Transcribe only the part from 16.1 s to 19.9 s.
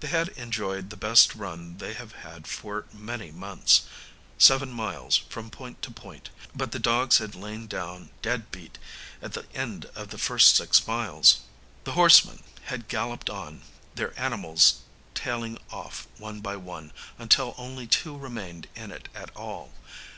one by one, until only two remained in it at all.